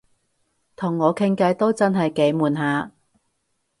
[0.75, 2.91] 同我傾偈都真係幾悶下